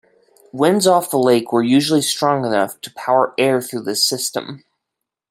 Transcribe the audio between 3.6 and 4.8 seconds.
through this system.